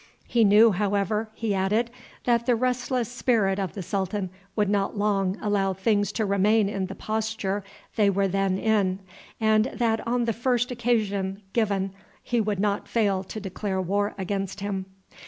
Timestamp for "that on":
9.65-10.25